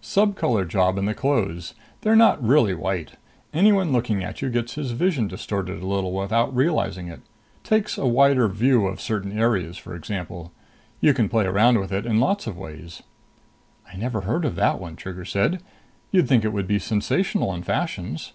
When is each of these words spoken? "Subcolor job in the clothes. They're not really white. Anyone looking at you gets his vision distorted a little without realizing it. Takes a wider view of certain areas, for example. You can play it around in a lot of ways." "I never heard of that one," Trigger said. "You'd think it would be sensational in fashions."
"Subcolor 0.00 0.66
job 0.66 0.96
in 0.96 1.04
the 1.04 1.12
clothes. 1.12 1.74
They're 2.00 2.16
not 2.16 2.42
really 2.42 2.72
white. 2.72 3.16
Anyone 3.52 3.92
looking 3.92 4.24
at 4.24 4.40
you 4.40 4.48
gets 4.48 4.76
his 4.76 4.92
vision 4.92 5.28
distorted 5.28 5.82
a 5.82 5.86
little 5.86 6.14
without 6.14 6.56
realizing 6.56 7.08
it. 7.08 7.20
Takes 7.62 7.98
a 7.98 8.06
wider 8.06 8.48
view 8.48 8.86
of 8.86 8.98
certain 8.98 9.38
areas, 9.38 9.76
for 9.76 9.94
example. 9.94 10.52
You 11.02 11.12
can 11.12 11.28
play 11.28 11.44
it 11.44 11.48
around 11.48 11.76
in 11.76 11.82
a 12.06 12.14
lot 12.18 12.46
of 12.46 12.56
ways." 12.56 13.02
"I 13.92 13.96
never 13.98 14.22
heard 14.22 14.46
of 14.46 14.54
that 14.54 14.80
one," 14.80 14.96
Trigger 14.96 15.26
said. 15.26 15.62
"You'd 16.10 16.28
think 16.30 16.46
it 16.46 16.52
would 16.54 16.66
be 16.66 16.78
sensational 16.78 17.52
in 17.52 17.62
fashions." 17.62 18.32